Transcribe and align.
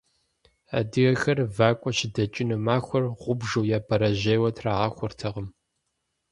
Адыгэхэр 0.77 1.39
вакӀуэ 1.55 1.91
щыдэкӀыну 1.97 2.63
махуэр 2.65 3.05
гъубжу 3.21 3.67
е 3.75 3.77
бэрэжьейуэ 3.87 4.49
трагъахуэртэкъым. 4.57 5.47